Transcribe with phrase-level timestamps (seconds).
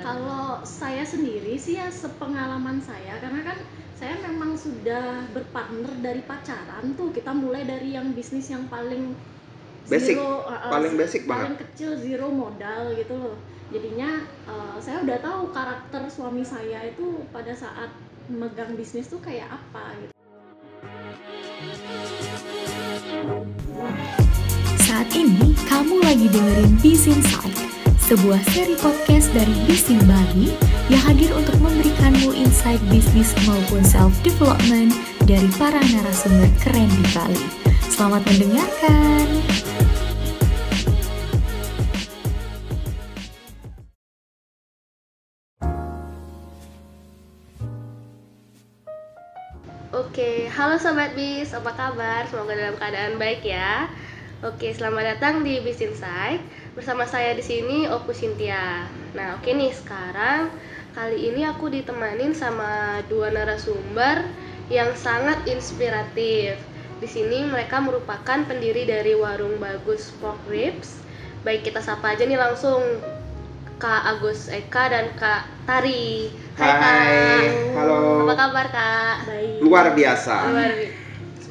[0.00, 3.58] Kalau saya sendiri sih ya sepengalaman saya karena kan
[3.96, 7.12] saya memang sudah berpartner dari pacaran tuh.
[7.12, 9.16] Kita mulai dari yang bisnis yang paling
[9.86, 11.62] Basic, zero, uh, uh, paling basic paling banget.
[11.70, 13.38] kecil zero modal gitu loh.
[13.70, 17.94] Jadinya uh, saya udah tahu karakter suami saya itu pada saat
[18.26, 20.14] megang bisnis tuh kayak apa gitu.
[24.82, 27.54] Saat ini kamu lagi dengerin Biz Insight,
[28.06, 30.54] sebuah seri podcast dari Bizin Bali
[30.86, 34.94] yang hadir untuk memberikanmu insight bisnis maupun self development
[35.26, 37.42] dari para narasumber keren di Bali.
[37.90, 39.26] Selamat mendengarkan.
[49.90, 52.30] Oke, halo Sobat Bis, apa kabar?
[52.30, 53.90] Semoga dalam keadaan baik ya.
[54.44, 56.44] Oke, selamat datang di Bis Insight.
[56.76, 58.84] Bersama saya di sini Opu Cynthia.
[59.16, 60.52] Nah, oke nih sekarang
[60.92, 64.20] kali ini aku ditemanin sama dua narasumber
[64.68, 66.60] yang sangat inspiratif.
[67.00, 71.00] Di sini mereka merupakan pendiri dari warung Bagus Pork Ribs.
[71.40, 72.84] Baik kita sapa aja nih langsung
[73.80, 76.28] Kak Agus Eka dan Kak Tari.
[76.60, 76.92] Hai, Kak.
[76.92, 78.28] Hai, halo.
[78.28, 79.16] Apa kabar Kak?
[79.32, 80.34] baik Luar biasa.
[80.52, 80.95] Luar bi-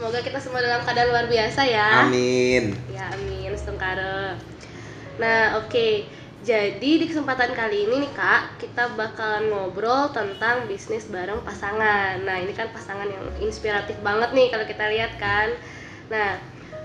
[0.05, 2.05] Semoga kita semua dalam keadaan luar biasa ya.
[2.05, 2.77] Amin.
[2.93, 4.37] Ya amin, setengkara.
[5.17, 6.05] Nah oke,
[6.45, 12.21] jadi di kesempatan kali ini nih kak, kita bakalan ngobrol tentang bisnis bareng pasangan.
[12.21, 15.49] Nah ini kan pasangan yang inspiratif banget nih kalau kita lihat kan.
[16.13, 16.37] Nah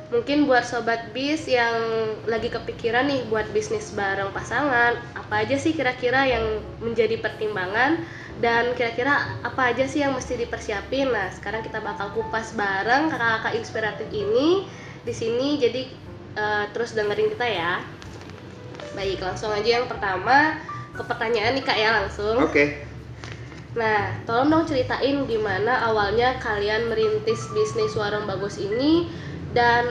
[0.09, 1.77] mungkin buat sobat bis yang
[2.25, 8.01] lagi kepikiran nih buat bisnis bareng pasangan, apa aja sih kira-kira yang menjadi pertimbangan
[8.41, 11.13] dan kira-kira apa aja sih yang mesti dipersiapin?
[11.13, 14.65] Nah, sekarang kita bakal kupas bareng kakak-kakak inspiratif ini
[15.05, 15.61] di sini.
[15.61, 15.83] Jadi
[16.35, 17.85] eh, terus dengerin kita ya.
[18.97, 20.57] Baik, langsung aja yang pertama
[20.97, 22.41] ke pertanyaan nih Kak ya langsung.
[22.43, 22.91] Oke.
[23.77, 29.07] Nah, tolong dong ceritain gimana awalnya kalian merintis bisnis warung bagus ini
[29.55, 29.84] dan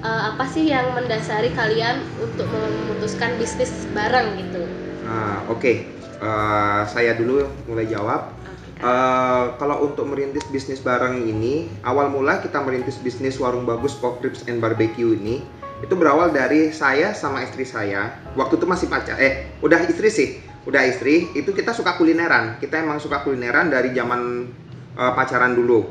[0.00, 4.64] eh, apa sih yang mendasari kalian untuk memutuskan bisnis bareng gitu?
[5.04, 5.95] Nah, oke.
[6.16, 8.32] Eh, saya dulu mulai jawab.
[8.76, 14.20] Eh, kalau untuk merintis bisnis bareng ini, awal mula kita merintis bisnis warung bagus pork
[14.24, 15.44] ribs and barbecue ini
[15.84, 18.16] itu berawal dari saya sama istri saya.
[18.32, 20.28] Waktu itu masih pacar, eh udah istri sih,
[20.64, 21.28] udah istri.
[21.36, 22.56] Itu kita suka kulineran.
[22.60, 24.48] Kita emang suka kulineran dari zaman
[24.96, 25.84] eh, pacaran dulu.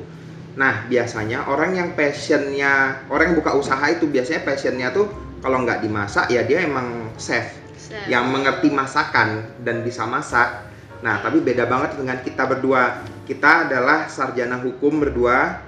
[0.57, 5.05] Nah biasanya orang yang passionnya, orang yang buka usaha itu biasanya passionnya tuh
[5.45, 7.64] kalau nggak dimasak ya dia emang chef
[7.95, 8.11] Set.
[8.11, 10.67] yang mengerti masakan dan bisa masak.
[10.99, 12.99] Nah, tapi beda banget dengan kita berdua.
[13.23, 15.63] Kita adalah sarjana hukum berdua.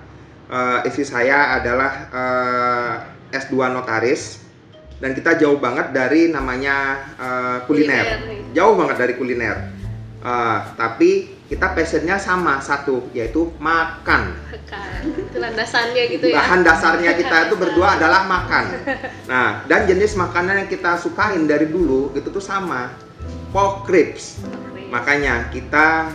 [0.48, 2.94] Eh, istri saya adalah eh,
[3.40, 4.44] S2 notaris
[4.98, 8.06] dan kita jauh banget dari namanya eh, kuliner.
[8.24, 8.52] Kuliner.
[8.52, 9.58] Jauh banget dari kuliner.
[10.24, 14.36] Eh, tapi kita passionnya sama satu yaitu makan.
[14.68, 16.44] Kan itu landasannya gitu ya.
[16.44, 18.66] Bahan dasarnya kita itu berdua adalah makan.
[19.32, 22.92] Nah, dan jenis makanan yang kita sukain dari dulu itu tuh sama,
[23.56, 24.44] pork ribs.
[24.92, 26.12] Makanya kita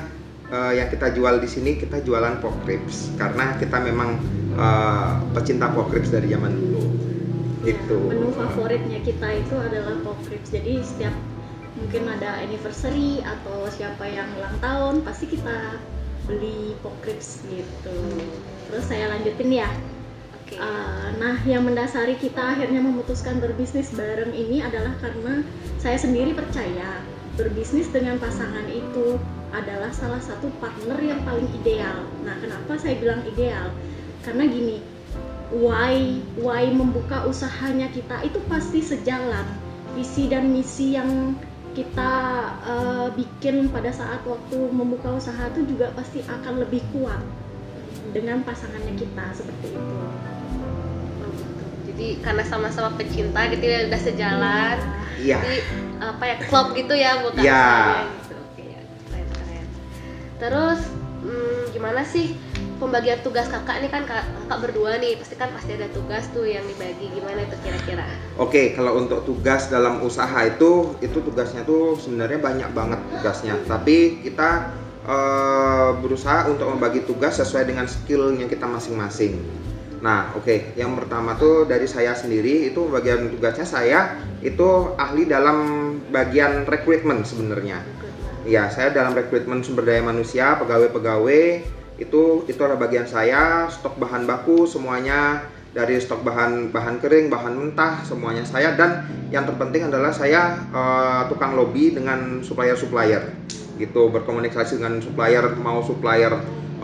[0.53, 3.09] eh, yang kita jual di sini kita jualan pork ribs.
[3.17, 4.21] Karena kita memang
[4.53, 6.85] eh, pecinta pork ribs dari zaman dulu.
[7.63, 10.53] Ya, menu favoritnya kita itu adalah pork ribs.
[10.53, 11.17] Jadi setiap
[11.83, 15.83] mungkin ada anniversary atau siapa yang ulang tahun pasti kita
[16.31, 17.99] beli pork ribs gitu
[18.71, 19.71] terus saya lanjutin ya
[20.39, 25.41] oke Uh, nah, yang mendasari kita akhirnya memutuskan berbisnis bareng ini adalah karena
[25.81, 27.01] saya sendiri percaya
[27.41, 29.17] berbisnis dengan pasangan itu
[29.57, 32.05] adalah salah satu partner yang paling ideal.
[32.29, 33.73] Nah, kenapa saya bilang ideal?
[34.29, 34.85] Karena gini,
[35.53, 39.45] why why membuka usahanya kita itu pasti sejalan
[39.93, 41.37] visi dan misi yang
[41.73, 42.13] kita
[42.63, 47.21] uh, bikin pada saat waktu membuka usaha itu juga pasti akan lebih kuat
[48.13, 49.97] dengan pasangannya kita seperti itu.
[51.93, 54.79] Jadi karena sama-sama pecinta gitu ya udah sejalan
[55.23, 55.39] Iya.
[55.39, 55.57] jadi
[56.03, 57.67] apa ya klop gitu ya bukan Iya.
[58.27, 59.67] gitu oke ya keren keren
[60.43, 60.81] terus
[61.23, 62.35] hmm, gimana sih
[62.83, 66.43] pembagian tugas kakak nih kan kak- kakak berdua nih pasti kan pasti ada tugas tuh
[66.43, 68.07] yang dibagi gimana itu kira-kira
[68.43, 73.55] Oke, kalau untuk tugas dalam usaha itu, itu tugasnya tuh sebenarnya banyak banget tugasnya.
[73.69, 74.73] Tapi kita
[75.05, 79.37] eh, berusaha untuk membagi tugas sesuai dengan skill yang kita masing-masing.
[80.03, 84.01] Nah, oke, yang pertama tuh dari saya sendiri itu bagian tugasnya saya
[84.43, 85.59] itu ahli dalam
[86.11, 87.79] bagian rekrutmen sebenarnya.
[88.43, 94.25] Ya, saya dalam rekrutmen sumber daya manusia, pegawai-pegawai itu itu adalah bagian saya, stok bahan
[94.25, 95.45] baku semuanya.
[95.73, 98.77] Dari stok bahan bahan kering, bahan mentah semuanya saya.
[98.77, 103.33] Dan yang terpenting adalah saya eh, tukang lobby dengan supplier-supplier.
[103.81, 106.31] gitu berkomunikasi dengan supplier mau supplier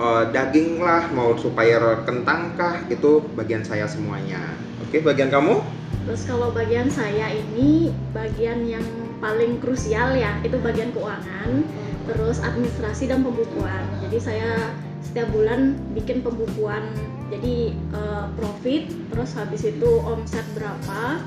[0.00, 4.40] eh, daging lah mau supplier kentang kah itu bagian saya semuanya.
[4.88, 5.60] Oke bagian kamu?
[6.08, 8.86] Terus kalau bagian saya ini bagian yang
[9.20, 11.66] paling krusial ya, itu bagian keuangan,
[12.08, 13.84] terus administrasi dan pembukuan.
[14.06, 14.72] Jadi saya
[15.08, 16.84] setiap bulan bikin pembukuan.
[17.32, 21.20] Jadi eh, profit, terus habis itu omset berapa.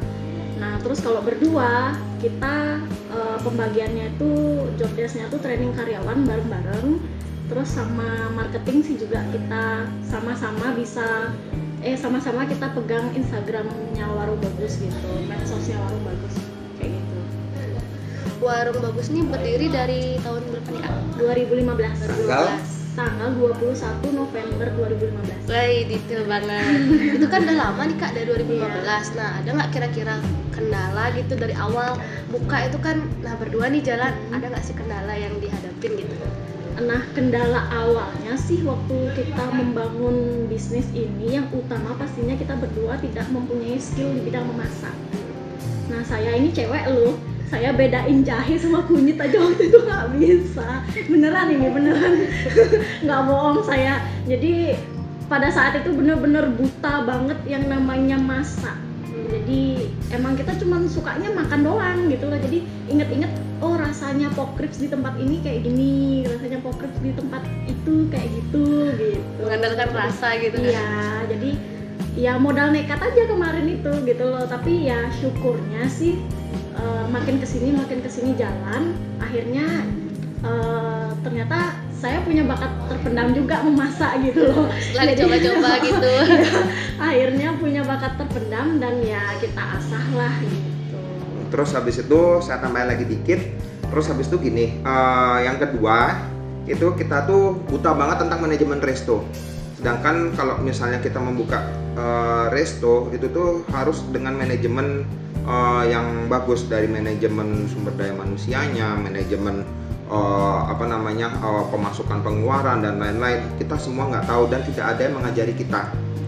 [0.61, 4.31] Nah, terus kalau berdua kita eh, pembagiannya itu
[4.77, 7.01] job desk-nya tuh training karyawan bareng-bareng.
[7.49, 11.33] Terus sama marketing sih juga kita sama-sama bisa
[11.81, 16.33] eh sama-sama kita pegang Instagramnya Warung Bagus gitu, medsosnya Warung Bagus
[16.79, 17.17] kayak gitu.
[18.39, 20.95] Warung Bagus ini berdiri dari tahun berapa nih kak?
[21.19, 22.45] 2015 Tanggal?
[22.91, 25.47] Tanggal 21 November 2015.
[25.47, 26.79] Wah, detail banget.
[27.17, 29.15] itu kan udah lama nih kak dari 2015.
[29.15, 30.15] Nah, ada nggak kira-kira
[30.51, 31.95] kendala gitu dari awal
[32.29, 36.15] buka itu kan, nah berdua nih jalan, ada nggak sih kendala yang dihadapin gitu?
[36.81, 43.27] Nah, kendala awalnya sih waktu kita membangun bisnis ini yang utama pastinya kita berdua tidak
[43.31, 44.95] mempunyai skill di bidang memasak.
[45.91, 47.15] Nah, saya ini cewek loh.
[47.51, 50.87] Saya bedain jahe sama kunyit aja waktu itu nggak bisa.
[51.11, 52.13] Beneran ini beneran.
[53.03, 53.99] nggak bohong saya.
[54.23, 54.79] Jadi
[55.27, 58.79] pada saat itu bener-bener buta banget yang namanya masak.
[59.31, 62.39] Jadi emang kita cuman sukanya makan doang gitu loh.
[62.39, 68.07] Jadi inget-inget oh rasanya pokrips di tempat ini kayak gini, rasanya pokrips di tempat itu
[68.07, 69.43] kayak gitu gitu.
[69.43, 70.71] Mengandalkan rasa gitu kan?
[70.71, 70.91] Iya,
[71.35, 71.49] jadi
[72.15, 74.47] ya modal nekat aja kemarin itu gitu loh.
[74.47, 76.15] Tapi ya syukurnya sih
[76.81, 79.85] eh, makin ke sini makin ke sini jalan, akhirnya
[80.41, 84.65] eh, ternyata saya punya bakat terpendam juga memasak gitu loh.
[84.81, 86.13] Setelah Jadi- dicoba-coba gitu.
[87.07, 90.69] akhirnya punya bakat terpendam dan ya kita asah lah gitu.
[91.51, 93.41] terus habis itu saya tambahin lagi dikit
[93.91, 96.15] terus habis itu gini eh, yang kedua
[96.63, 99.25] itu kita tuh buta banget tentang manajemen resto
[99.75, 101.59] sedangkan kalau misalnya kita membuka
[101.93, 105.03] eh, resto itu tuh harus dengan manajemen
[105.45, 109.65] eh, yang bagus dari manajemen sumber daya manusianya manajemen
[110.09, 115.01] eh, apa namanya eh, pemasukan pengeluaran dan lain-lain kita semua nggak tahu dan tidak ada
[115.07, 115.81] yang mengajari kita.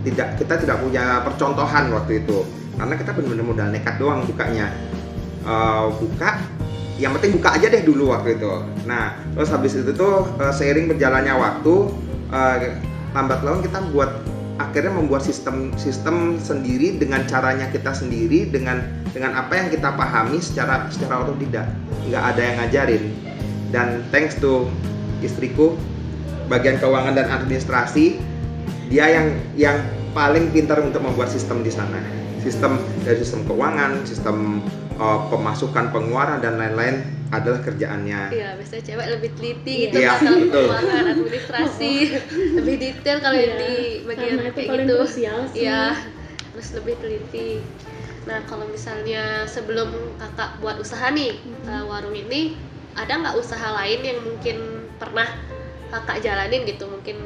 [0.03, 2.43] Tidak kita tidak punya percontohan waktu itu.
[2.75, 4.67] Karena kita benar-benar modal nekat doang bukanya.
[5.43, 6.39] Eh, buka
[7.01, 8.51] yang penting buka aja deh dulu waktu itu.
[8.87, 11.73] Nah terus habis itu tuh eh, seiring berjalannya waktu
[12.31, 12.79] eh,
[13.11, 14.22] lambat laun kita buat
[14.69, 20.39] akhirnya membuat sistem sistem sendiri dengan caranya kita sendiri dengan dengan apa yang kita pahami
[20.39, 21.67] secara secara otodidak.
[22.07, 23.03] Nggak ada yang ngajarin.
[23.73, 24.69] Dan thanks to
[25.25, 25.73] istriku
[26.47, 28.21] bagian keuangan dan administrasi
[28.87, 29.27] dia yang
[29.57, 29.77] yang
[30.13, 31.99] paling pintar untuk membuat sistem di sana.
[32.43, 32.77] Sistem
[33.07, 34.59] dari sistem keuangan sistem
[34.99, 37.01] uh, pemasukan pengeluaran dan lain-lain
[37.33, 40.63] adalah kerjaannya Iya, biasanya cewek lebih teliti gitu Iya, masalah betul.
[40.69, 41.93] keuangan, administrasi,
[42.57, 43.73] lebih detail kalau Iya, di
[44.05, 44.95] bagian kayak gitu.
[45.53, 45.81] Iya,
[46.53, 47.49] harus lebih teliti.
[48.23, 51.67] Nah, kalau misalnya sebelum kakak buat usaha nih Mhm.
[51.67, 52.55] uh, warung ini,
[52.95, 54.57] ada nggak usaha lain yang mungkin
[55.01, 55.27] pernah
[55.91, 57.17] kakak jalanin gitu, mungkin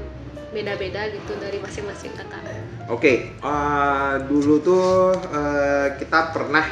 [0.49, 2.39] beda-beda gitu dari masing-masing kakak.
[2.87, 6.63] Oke, eh, dulu tuh eh, kita pernah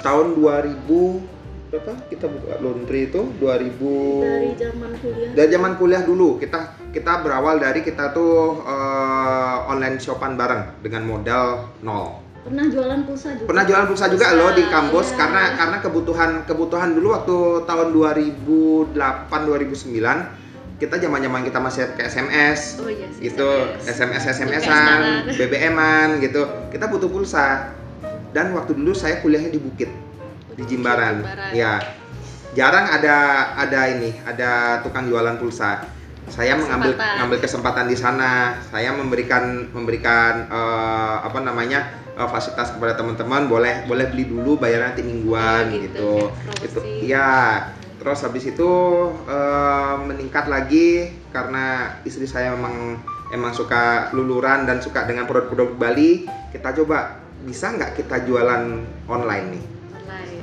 [0.00, 1.35] tahun 2000
[1.76, 5.30] berapa kita buka laundry itu 2000 Dari zaman kuliah.
[5.36, 11.04] dari zaman kuliah dulu kita kita berawal dari kita tuh eh, online shopan bareng dengan
[11.04, 12.24] modal nol.
[12.46, 13.46] Pernah jualan pulsa juga.
[13.50, 15.16] Pernah jualan pulsa juga Pulsa, loh di kampus iya.
[15.18, 18.94] karena karena kebutuhan kebutuhan dulu waktu tahun 2008
[19.28, 23.48] 2009 kita zaman-zaman kita masih pakai SMS Oh iya, sih, gitu
[23.82, 24.98] SMS Kayak SMS-an.
[25.34, 26.42] BBM-an gitu.
[26.70, 27.74] Kita butuh pulsa.
[28.30, 29.88] Dan waktu dulu saya kuliahnya di Bukit,
[30.56, 31.20] di Jimbaran.
[31.22, 31.52] Jimbaran.
[31.52, 31.74] Ya.
[32.56, 33.16] Jarang ada
[33.60, 35.84] ada ini, ada tukang jualan pulsa.
[36.26, 37.16] Saya mengambil Kesempatan.
[37.22, 38.32] ngambil kesempatan di sana.
[38.72, 41.86] Saya memberikan memberikan eh, apa namanya?
[42.16, 46.10] eh, fasilitas kepada teman-teman boleh boleh beli dulu bayar nanti mingguan Oh, gitu,
[46.64, 46.80] gitu.
[46.80, 47.68] Itu ya.
[48.00, 48.70] Terus habis itu
[49.28, 52.96] eh, meningkat lagi karena istri saya memang
[53.36, 56.24] emang suka luluran dan suka dengan produk-produk Bali.
[56.50, 59.75] Kita coba bisa nggak kita jualan online nih?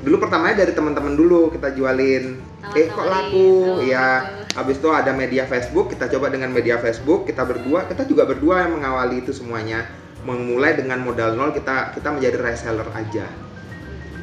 [0.03, 2.35] Dulu pertamanya dari teman-teman dulu kita jualin.
[2.75, 3.79] Eh kok laku?
[3.87, 4.43] Ya.
[4.53, 8.67] Habis itu ada media Facebook, kita coba dengan media Facebook, kita berdua, kita juga berdua
[8.67, 9.87] yang mengawali itu semuanya.
[10.27, 13.25] Memulai dengan modal nol kita kita menjadi reseller aja.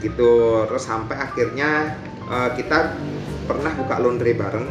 [0.05, 0.33] Gitu.
[0.69, 1.97] Terus sampai akhirnya
[2.29, 2.95] eh, kita
[3.49, 4.69] pernah buka laundry bareng.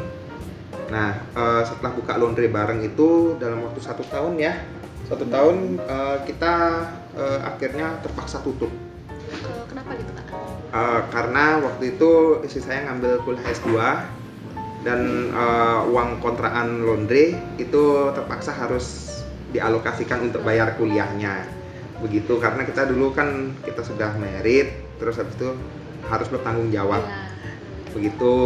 [0.93, 4.53] Nah, eh, setelah buka laundry bareng itu dalam waktu satu tahun ya,
[5.09, 6.53] satu tahun eh, kita
[7.17, 8.69] eh, akhirnya terpaksa tutup.
[9.67, 10.18] Kenapa gitu
[10.69, 13.73] Eh, karena waktu itu istri saya ngambil kuliah S2
[14.85, 15.01] dan
[15.33, 19.17] eh, uang kontrakan laundry itu terpaksa harus
[19.49, 21.41] dialokasikan untuk bayar kuliahnya.
[22.05, 24.69] Begitu karena kita dulu kan kita sudah merit
[25.01, 25.57] terus habis itu
[26.05, 27.01] harus bertanggung jawab.
[27.01, 27.27] Iya.
[27.89, 28.37] begitu.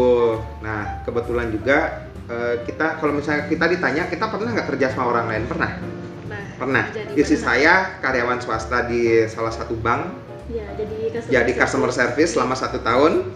[0.63, 5.27] Nah kebetulan juga eh, kita kalau misalnya kita ditanya kita pernah nggak kerja sama orang
[5.27, 5.43] lain?
[5.51, 5.71] Pernah?
[6.31, 6.83] Nah, pernah.
[7.19, 12.55] Istri saya karyawan swasta di salah satu bank ya jadi customer, jadi customer service selama
[12.55, 13.31] satu tahun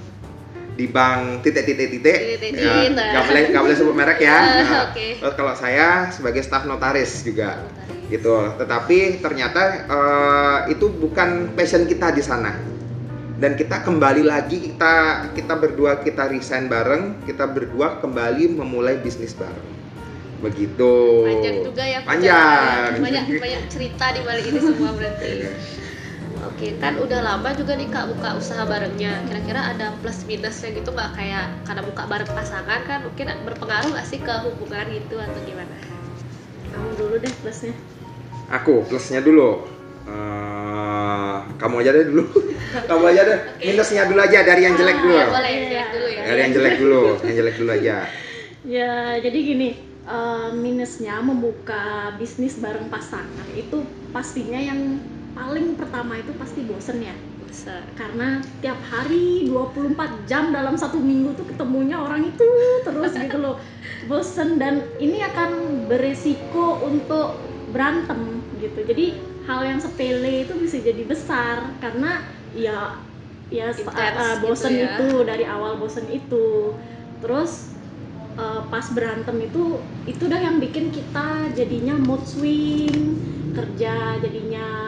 [0.78, 2.20] di bank titik titik titik.
[2.54, 4.38] Ya, nggak boleh nggak boleh sebut merek ya.
[4.38, 5.08] Ah, Nah, oke.
[5.18, 7.58] terus kalau saya sebagai staf notaris juga
[8.08, 8.54] gitu.
[8.56, 12.54] Tetapi ternyata eh, itu bukan passion kita di sana.
[13.38, 14.94] Dan kita kembali lagi kita
[15.34, 19.66] kita berdua kita resign bareng kita berdua kembali memulai bisnis bareng.
[20.46, 20.94] Begitu.
[21.26, 23.02] Panjang juga ya Panjang.
[23.02, 25.30] banyak banyak cerita di balik ini semua berarti
[26.58, 29.22] oke kan udah lama juga nih kak buka usaha barengnya.
[29.30, 34.08] Kira-kira ada plus minusnya gitu nggak kayak karena buka bareng pasangan kan mungkin berpengaruh nggak
[34.10, 35.78] sih ke hubungan gitu atau gimana?
[36.74, 37.78] Kamu dulu deh plusnya.
[38.50, 39.70] Aku plusnya dulu.
[40.10, 42.26] Eh, kamu aja deh dulu.
[42.90, 43.40] Kamu aja deh.
[43.62, 45.14] Minusnya dulu aja dari yang jelek dulu.
[45.14, 45.62] ya boleh Iya.
[45.70, 46.22] jelek dulu ya.
[46.26, 47.96] Dari yang jelek dulu yang jelek dulu aja.
[48.68, 49.70] Ya, jadi gini,
[50.04, 54.98] eh, minusnya membuka bisnis bareng pasangan itu pastinya yang
[55.38, 57.15] paling pertama itu pasti bosen ya.
[57.98, 62.50] Karena tiap hari 24 jam dalam satu minggu tuh ketemunya orang itu
[62.84, 63.62] terus gitu loh.
[64.10, 67.38] Bosen dan ini akan beresiko untuk
[67.72, 68.82] berantem gitu.
[68.84, 69.15] Jadi
[69.46, 72.20] hal yang sepele itu bisa jadi besar karena
[72.51, 73.00] ya
[73.48, 75.00] ya Intens eh, gitu bosen ya.
[75.00, 76.75] itu dari awal bosen itu.
[77.24, 77.77] Terus
[78.38, 83.17] uh, pas berantem itu itu dah yang bikin kita jadinya mood swing
[83.58, 84.87] kerja jadinya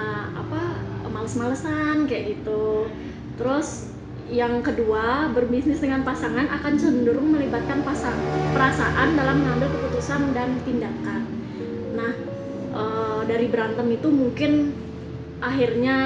[1.37, 2.89] males-malesan kayak gitu.
[3.37, 3.93] Terus
[4.29, 8.17] yang kedua berbisnis dengan pasangan akan cenderung melibatkan pasang
[8.53, 11.21] perasaan dalam mengambil keputusan dan tindakan.
[11.97, 12.11] Nah
[12.73, 14.73] uh, dari berantem itu mungkin
[15.41, 15.97] akhirnya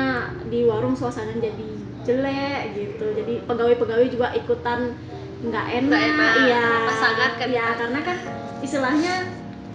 [0.47, 1.69] di warung suasana jadi
[2.03, 3.05] jelek gitu.
[3.15, 4.95] Jadi pegawai-pegawai juga ikutan
[5.43, 6.67] nggak enak, enak, iya.
[6.87, 7.47] pasangan kan.
[7.51, 7.75] Iya kan.
[7.79, 8.17] karena kan
[8.63, 9.15] istilahnya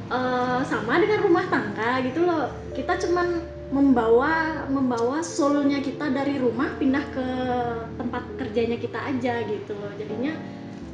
[0.09, 2.49] eh, sama dengan rumah tangga gitu loh.
[2.73, 7.27] Kita cuman membawa membawa soulnya kita dari rumah pindah ke
[8.01, 9.93] tempat kerjanya kita aja gitu loh.
[10.01, 10.33] Jadinya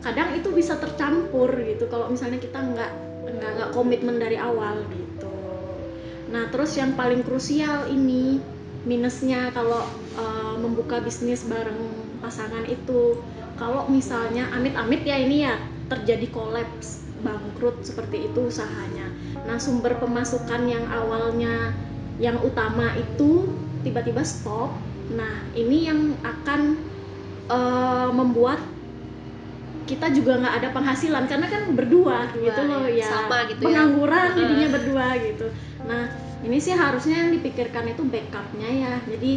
[0.03, 2.91] kadang itu bisa tercampur gitu kalau misalnya kita nggak
[3.25, 5.31] nggak nggak komitmen dari awal gitu.
[6.35, 8.43] Nah terus yang paling krusial ini
[8.85, 9.81] minusnya kalau
[10.19, 11.79] eh, membuka bisnis bareng
[12.19, 13.23] pasangan itu.
[13.55, 15.55] Kalau misalnya amit-amit ya ini ya
[15.87, 19.15] terjadi kolaps bangkrut seperti itu usahanya.
[19.47, 21.71] Nah sumber pemasukan yang awalnya
[22.23, 23.51] yang utama itu
[23.83, 24.71] tiba-tiba stop
[25.13, 26.61] nah ini yang akan
[27.51, 28.61] eh, membuat
[29.85, 33.05] kita juga nggak ada penghasilan karena kan berdua Berdua, gitu loh ya.
[33.05, 33.67] ya Sama gitu ya.
[33.69, 34.37] pengangguran Heeh.
[34.41, 35.47] jadinya berdua gitu
[35.85, 36.03] nah
[36.45, 39.33] ini sih harusnya yang dipikirkan itu backupnya ya jadi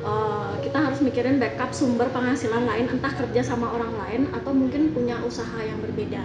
[0.00, 4.96] eh, kita harus mikirin backup sumber penghasilan lain entah kerja sama orang lain atau mungkin
[4.96, 6.24] punya usaha yang berbeda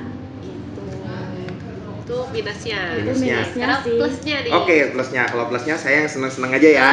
[2.11, 3.07] itu minusnya Minusnya.
[3.07, 5.23] minusnya sekarang sih plusnya nih Oke, plusnya.
[5.31, 6.89] Kalau plusnya saya yang seneng-seneng aja ya.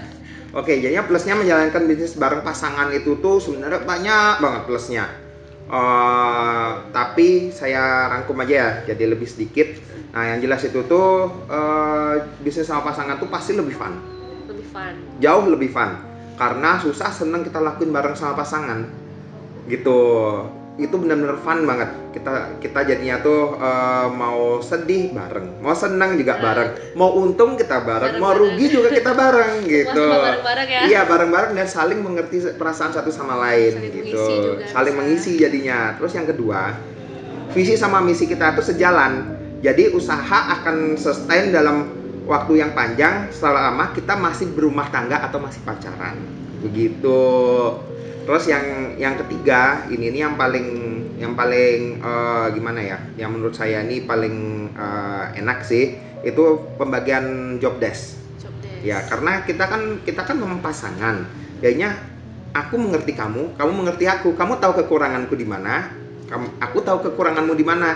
[0.58, 5.04] Oke, jadinya plusnya menjalankan bisnis bareng pasangan itu tuh sebenarnya banyak banget plusnya.
[5.66, 9.70] Eh, tapi saya rangkum aja ya, jadi lebih sedikit.
[10.14, 13.94] Nah, yang jelas itu tuh eh, bisnis sama pasangan tuh pasti lebih fun,
[14.50, 15.94] lebih fun jauh lebih fun.
[16.36, 18.84] Karena susah seneng kita lakuin bareng sama pasangan,
[19.68, 20.00] gitu.
[20.76, 21.88] Itu benar-benar fun banget.
[22.12, 27.80] Kita kita jadinya tuh eh, mau sedih bareng, mau senang juga bareng, mau untung kita
[27.80, 30.04] bareng, mau rugi juga kita bareng gitu.
[30.04, 34.20] Ya Iya bareng-bareng dan saling mengerti perasaan satu sama lain Saling gitu.
[34.20, 35.78] mengisi juga saling mengisi jadinya.
[35.96, 36.60] Terus yang kedua,
[37.56, 39.12] visi sama misi kita itu sejalan.
[39.64, 41.88] Jadi usaha akan sustain dalam
[42.28, 46.20] waktu yang panjang selama kita masih berumah tangga atau masih pacaran.
[46.60, 47.20] Begitu.
[48.26, 50.66] Terus yang yang ketiga, ini nih yang paling
[51.16, 52.98] yang paling eh, gimana ya?
[53.14, 55.94] Yang menurut saya ini paling eh, enak sih
[56.26, 58.18] itu pembagian job desk.
[58.42, 58.82] Job desk.
[58.82, 61.22] Ya, karena kita kan kita kan memang pasangan.
[61.62, 61.94] Kayaknya
[62.50, 64.34] aku mengerti kamu, kamu mengerti aku.
[64.34, 65.94] Kamu tahu kekuranganku di mana,
[66.26, 67.94] kamu aku tahu kekuranganmu di mana.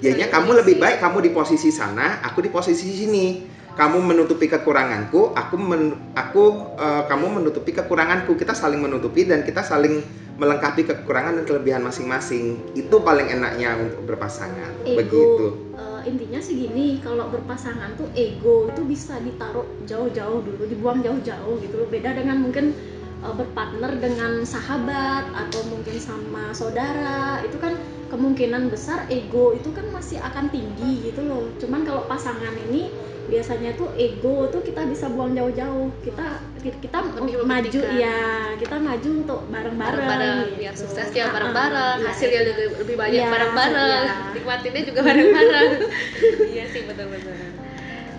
[0.00, 3.55] Jadinya kamu lebih baik kamu di posisi sana, aku di posisi sini.
[3.76, 6.44] Kamu menutupi kekuranganku, aku men- aku
[6.80, 8.32] eh, kamu menutupi kekuranganku.
[8.32, 10.00] Kita saling menutupi dan kita saling
[10.36, 12.56] melengkapi kekurangan dan kelebihan masing-masing.
[12.72, 14.80] Itu paling enaknya untuk berpasangan.
[14.80, 15.46] ego Begitu.
[15.76, 21.60] eh, intinya sih gini kalau berpasangan tuh ego itu bisa ditaruh jauh-jauh dulu dibuang jauh-jauh
[21.60, 22.72] gitu loh beda dengan mungkin
[23.20, 27.76] eh, berpartner dengan sahabat atau mungkin sama saudara itu kan
[28.16, 32.88] kemungkinan besar ego itu kan masih akan tinggi gitu loh cuman kalau pasangan ini
[33.26, 39.08] biasanya tuh ego tuh kita bisa buang jauh-jauh kita kita Lebih maju ya kita maju
[39.12, 40.56] untuk bareng-bareng gitu.
[40.56, 42.06] biar suksesnya Ah, ah, bareng-bareng iya.
[42.08, 44.16] hasilnya juga lebih banyak Iya, bareng-bareng iya.
[44.32, 45.70] nikmatinnya juga bareng-bareng
[46.54, 47.34] iya sih betul-betul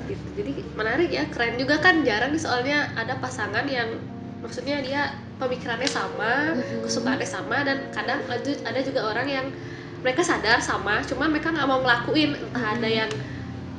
[0.08, 0.26] gitu.
[0.38, 3.90] jadi menarik ya keren juga kan jarang nih soalnya ada pasangan yang
[4.40, 5.02] maksudnya dia
[5.38, 9.48] pemikirannya sama kesukaannya sama dan kadang ada ada juga orang yang
[10.08, 13.12] mereka sadar sama cuma mereka nggak mau ngelakuin entah ada yang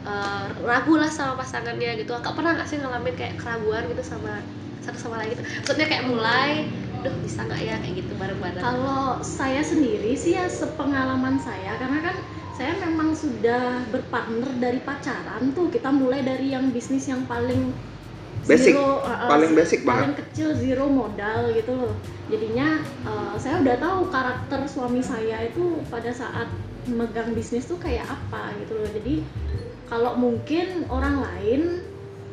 [0.05, 2.13] eh, ragu lah sama pasangannya gitu.
[2.13, 4.45] Kakak pernah nggak sih ngalamin kayak keraguan gitu sama
[4.85, 5.45] satu sama lain gitu?
[5.65, 6.69] Maksudnya kayak mulai
[7.01, 7.77] duh bisa nggak ya?
[7.81, 8.61] kayak gitu bareng-bareng.
[8.61, 12.17] Kalau saya sendiri sih ya sepengalaman saya karena kan
[12.53, 15.73] saya memang sudah berpartner dari pacaran tuh.
[15.73, 17.73] Kita mulai dari yang bisnis yang paling
[18.49, 20.25] Basic, zero, uh, uh, paling basic paling banget.
[20.33, 21.93] kecil zero modal gitu loh.
[22.33, 26.49] Jadinya uh, saya udah tahu karakter suami saya itu pada saat
[26.89, 28.89] megang bisnis tuh kayak apa gitu loh.
[28.89, 29.21] Jadi
[29.93, 31.85] kalau mungkin orang lain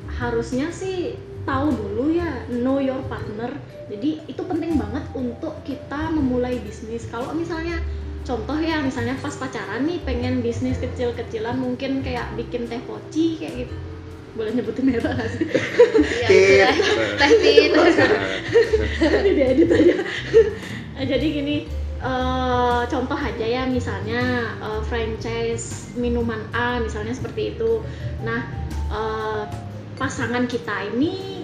[0.08, 3.52] harusnya sih tahu dulu ya know your partner.
[3.92, 7.04] Jadi itu penting banget untuk kita memulai bisnis.
[7.12, 7.84] Kalau misalnya
[8.24, 13.68] contoh ya misalnya pas pacaran nih pengen bisnis kecil-kecilan mungkin kayak bikin teh poci kayak
[13.68, 13.76] gitu
[14.36, 15.48] boleh nyebutin merek nggak sih?
[16.26, 16.76] Iya, lah.
[17.20, 17.72] Teh tit.
[19.02, 19.96] Ini diedit aja.
[20.96, 21.68] Nah, jadi gini,
[22.00, 27.84] eh, contoh aja ya misalnya eh, franchise minuman A misalnya seperti itu.
[28.24, 28.48] Nah,
[28.96, 29.44] eh,
[30.00, 31.44] pasangan kita ini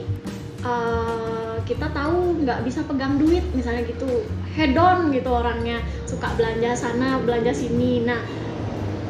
[0.63, 4.23] eh, kita tahu nggak bisa pegang duit misalnya gitu,
[4.55, 8.07] hedon gitu orangnya, suka belanja sana belanja sini.
[8.07, 8.23] Nah,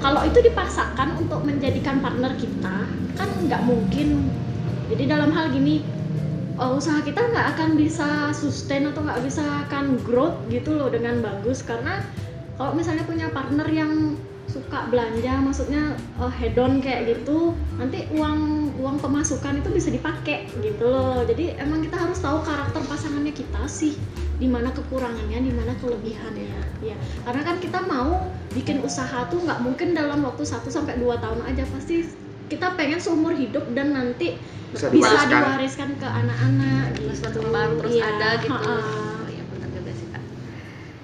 [0.01, 4.27] kalau itu dipaksakan untuk menjadikan partner kita kan nggak mungkin.
[4.91, 5.85] Jadi dalam hal gini
[6.57, 11.21] uh, usaha kita nggak akan bisa sustain atau nggak bisa akan growth gitu loh dengan
[11.21, 12.01] bagus karena
[12.57, 14.17] kalau misalnya punya partner yang
[14.51, 18.39] suka belanja maksudnya uh, hedon kayak gitu nanti uang
[18.75, 23.63] uang pemasukan itu bisa dipakai gitu loh jadi emang kita harus tahu karakter pasangannya kita
[23.65, 23.95] sih
[24.35, 29.63] di mana kekurangannya di mana kelebihannya ya karena kan kita mau bikin usaha tuh nggak
[29.63, 32.09] mungkin dalam waktu 1 sampai dua tahun aja pasti
[32.51, 34.35] kita pengen seumur hidup dan nanti
[34.71, 35.29] Bisa bisa diwariskan.
[35.31, 37.23] diwariskan ke anak-anak terus gitu.
[37.39, 38.75] berkembang terus Iya, ada gitu ha-ha.
[38.75, 40.23] oh iya benar juga sih kak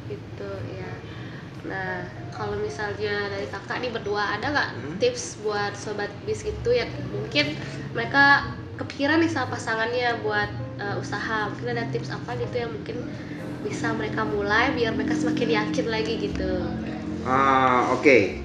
[0.10, 0.92] gitu ya
[1.68, 1.96] nah
[2.38, 4.98] kalau misalnya dari kakak nih berdua ada nggak Hmm.
[5.02, 7.54] tips buat sobat bis gitu yang mungkin
[7.98, 8.46] mereka
[8.78, 13.02] kepikiran nih sama pasangannya buat uh, usaha mungkin ada tips apa gitu yang mungkin
[13.66, 16.52] bisa mereka mulai biar mereka semakin yakin lagi gitu
[17.28, 18.40] Ah, Oke,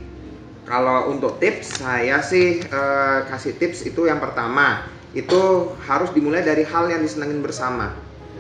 [0.66, 4.83] kalau untuk tips saya sih eh, kasih tips itu yang pertama
[5.14, 5.40] itu
[5.85, 7.92] harus dimulai dari hal yang disenangin bersama.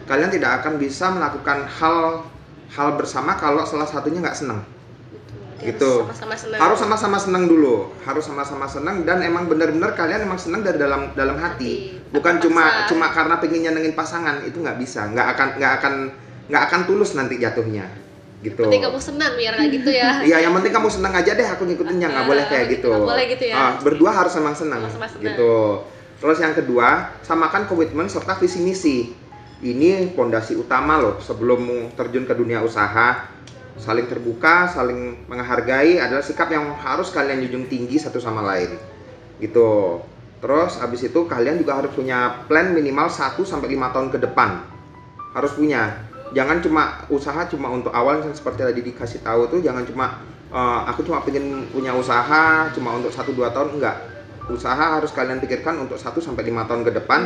[0.08, 2.26] Kalian tidak akan bisa melakukan hal
[2.74, 4.60] hal bersama kalau salah satunya nggak senang.
[5.62, 5.86] Gitu.
[6.02, 10.36] harus sama-sama senang Harus sama-sama senang dulu, harus sama-sama senang dan emang benar-benar kalian emang
[10.36, 12.10] senang dari dalam dalam hati, Hati.
[12.10, 12.88] bukan cuma paksa.
[12.90, 15.94] cuma karena pengen nyenengin pasangan itu nggak bisa, nggak akan nggak akan
[16.50, 17.86] nggak akan tulus nanti jatuhnya,
[18.42, 18.66] gitu.
[18.66, 21.62] penting kamu senang biar nggak gitu ya Iya, yang penting kamu senang aja deh, aku
[21.62, 22.90] ngikutinnya nggak Ah, boleh kayak gitu, gitu.
[22.92, 23.54] nggak boleh gitu ya.
[23.54, 25.24] Ah, berdua harus emang senang, Sama-sama senang.
[25.30, 25.54] gitu.
[26.18, 26.88] Terus yang kedua,
[27.22, 28.98] samakan komitmen serta visi misi.
[29.62, 33.30] Ini pondasi utama loh sebelum terjun ke dunia usaha.
[33.80, 38.76] Saling terbuka, saling menghargai adalah sikap yang harus kalian junjung tinggi satu sama lain.
[39.40, 40.00] Gitu.
[40.42, 44.60] Terus habis itu kalian juga harus punya plan minimal 1 sampai 5 tahun ke depan.
[45.32, 46.02] Harus punya.
[46.32, 50.80] Jangan cuma usaha cuma untuk awal yang seperti tadi dikasih tahu tuh jangan cuma eh,
[50.88, 53.96] aku cuma pengen punya usaha cuma untuk 1 2 tahun enggak.
[54.50, 57.24] Usaha harus kalian pikirkan untuk 1 sampai 5 tahun ke depan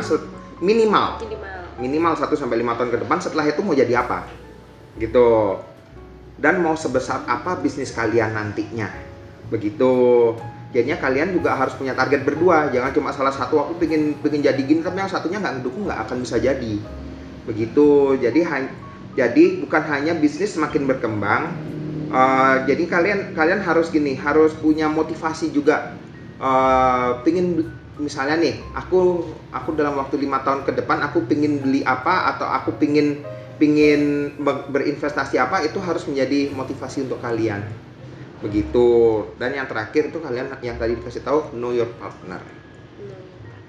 [0.61, 4.25] minimal minimal minimal 1 sampai 5 tahun ke depan setelah itu mau jadi apa
[4.97, 5.57] gitu
[6.37, 8.89] dan mau sebesar apa bisnis kalian nantinya.
[9.49, 9.91] Begitu.
[10.75, 12.69] Jadinya kalian juga harus punya target berdua.
[12.69, 15.99] Jangan cuma salah satu aku pengen pengen jadi gini tapi yang satunya nggak ngedukung nggak
[16.05, 16.73] akan bisa jadi.
[17.49, 18.19] Begitu.
[18.21, 18.39] Jadi
[19.17, 21.49] jadi bukan hanya bisnis semakin berkembang
[22.13, 25.97] eh, jadi kalian kalian harus gini harus punya motivasi juga.
[26.37, 27.65] Eh pingin
[27.97, 32.45] misalnya nih aku aku dalam waktu lima tahun ke depan aku pingin beli apa atau
[32.45, 33.25] aku pingin
[33.57, 37.65] pingin ber- berinvestasi apa itu harus menjadi motivasi untuk kalian.
[38.41, 38.87] Begitu.
[39.41, 42.41] Dan yang terakhir itu kalian yang tadi dikasih tahu know your partner.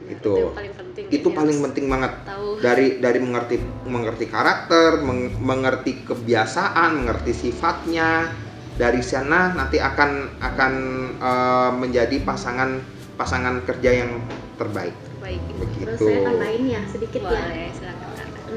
[0.09, 0.41] Itu.
[0.41, 2.13] yang paling penting itu paling penting banget.
[2.25, 2.49] tahu.
[2.65, 8.33] Dari dari mengerti mengerti karakter meng- mengerti kebiasaan mengerti sifatnya
[8.81, 10.73] dari sana nanti akan akan
[11.21, 12.81] eh, menjadi pasangan
[13.21, 14.11] pasangan kerja yang
[14.57, 14.97] terbaik.
[15.21, 15.43] Baik.
[15.45, 17.29] Terus begitu saya tambahin ya sedikit ya.
[17.29, 17.97] boleh silakan.
[17.98, 17.98] Kak.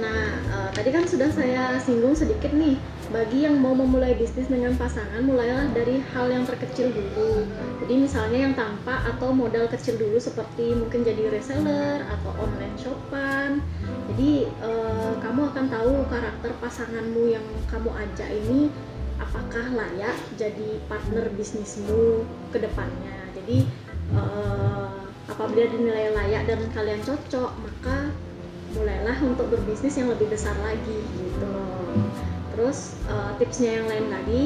[0.02, 2.76] Nah, eh, tadi kan sudah saya singgung sedikit nih
[3.14, 7.46] bagi yang mau memulai bisnis dengan pasangan mulailah dari hal yang terkecil dulu.
[7.86, 13.62] Jadi misalnya yang tanpa atau modal kecil dulu seperti mungkin jadi reseller atau online shopan
[14.12, 18.68] jadi eh, kamu akan tahu karakter pasanganmu yang kamu ajak ini
[19.22, 23.18] apakah layak jadi partner bisnismu ke depannya.
[23.40, 23.64] Jadi
[24.12, 24.90] eh,
[25.32, 28.12] apabila dinilai layak dan kalian cocok maka
[28.76, 31.56] mulailah untuk berbisnis yang lebih besar lagi gitu
[32.52, 34.46] Terus uh, tipsnya yang lain lagi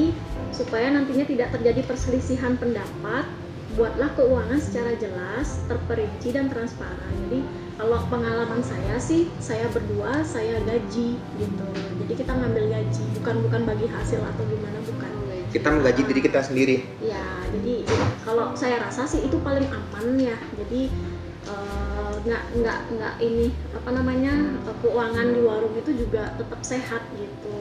[0.54, 3.26] supaya nantinya tidak terjadi perselisihan pendapat,
[3.74, 7.12] buatlah keuangan secara jelas, terperinci dan transparan.
[7.26, 7.42] Jadi
[7.76, 11.68] kalau pengalaman saya sih, saya berdua saya gaji gitu.
[12.06, 15.10] Jadi kita ngambil gaji, bukan bukan bagi hasil atau gimana bukan.
[15.50, 16.76] Kita menggaji diri kita sendiri.
[17.02, 17.84] Ya, jadi
[18.22, 20.36] kalau saya rasa sih itu paling aman ya.
[20.56, 20.88] Jadi
[21.50, 21.85] uh,
[22.26, 24.34] nggak nggak nggak ini apa namanya
[24.82, 27.54] keuangan di warung itu juga tetap sehat gitu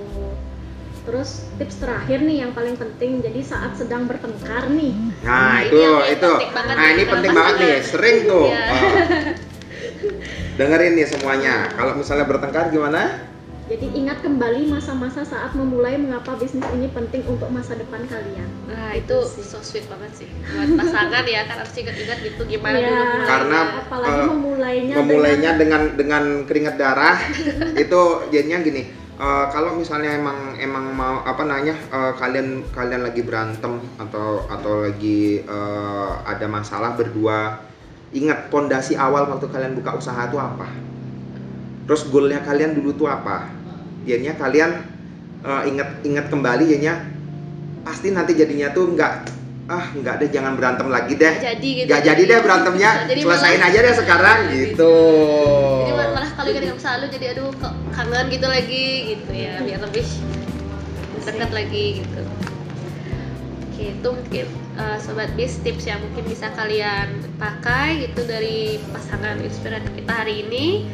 [1.06, 5.78] terus tips terakhir nih yang paling penting jadi saat sedang bertengkar nih Nah, Nah, itu
[5.78, 6.32] ini itu.
[6.54, 8.46] Nah, ini penting banget nih, sering tuh.
[8.54, 8.66] Iya.
[8.70, 8.94] Oh.
[10.62, 11.56] Dengerin nih semuanya.
[11.74, 13.26] Kalau misalnya bertengkar gimana?
[13.66, 18.94] Jadi ingat kembali masa-masa saat memulai mengapa bisnis ini penting untuk masa depan kalian Nah
[18.94, 19.44] Itu itu sih.
[19.44, 23.26] so sweet banget sih buat pasangan ya kan harus ingat-ingat gitu gimana Ya, dulu.
[23.26, 27.18] Karena, apalagi eh, memulainya Memulainya dengan dengan keringat darah
[27.84, 28.84] itu jadinya gini.
[29.16, 34.86] eh, kalau misalnya emang emang mau apa namanya eh, kalian kalian lagi berantem atau atau
[34.86, 37.66] lagi eh, ada masalah berdua
[38.12, 40.70] ingat pondasi awal waktu kalian buka usaha itu apa
[41.86, 43.55] terus goalnya kalian dulu tuh apa
[44.06, 44.72] jadinya kalian
[45.42, 46.96] eh, ingat ingat kembali jadinya
[47.82, 49.14] pasti nanti jadinya tuh nggak
[49.66, 51.26] ah nggak deh jangan berantem lagi deh.
[51.26, 51.88] Nggak jadi gitu.
[51.90, 54.96] Nggak jadi deh berantemnya Jadi selesain malah- aja deh sekarang gitu
[55.82, 59.54] jadi mal- malah kalau ingat yang selalu jadi aduh kok kangen gitu lagi gitu ya
[59.60, 60.06] biar lebih
[61.26, 62.22] dekat lagi gitu.
[63.66, 64.46] Oke itu mungkin
[64.78, 70.46] uh, sobat bis tips yang mungkin bisa kalian pakai gitu dari pasangan inspiratif kita hari
[70.46, 70.86] ini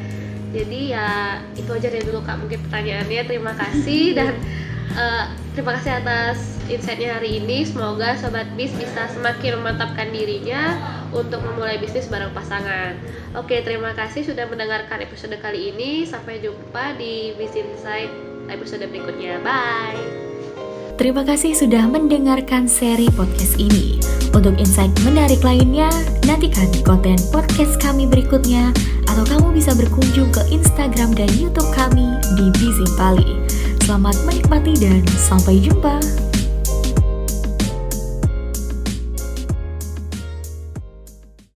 [0.52, 1.08] jadi ya
[1.56, 2.38] itu aja dari dulu kak.
[2.44, 4.04] Mungkin pertanyaannya terima kasih.
[4.18, 4.36] Dan
[4.96, 6.38] uh, terima kasih atas
[6.68, 7.64] insightnya hari ini.
[7.64, 10.78] Semoga sobat bis bisa semakin memantapkan dirinya
[11.16, 12.96] untuk memulai bisnis bareng pasangan.
[13.36, 16.04] Oke terima kasih sudah mendengarkan episode kali ini.
[16.04, 18.12] Sampai jumpa di bis insight
[18.52, 19.40] episode berikutnya.
[19.42, 20.00] Bye.
[21.00, 24.21] Terima kasih sudah mendengarkan seri podcast ini.
[24.32, 25.92] Untuk insight menarik lainnya,
[26.24, 28.72] nantikan konten podcast kami berikutnya
[29.12, 33.44] atau kamu bisa berkunjung ke Instagram dan YouTube kami di Bizim Bali.
[33.84, 36.31] Selamat menikmati dan sampai jumpa.